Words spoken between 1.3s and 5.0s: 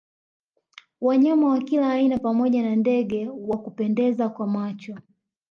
wa kila aina pamoja wa ndege wa kupendeza kwa macho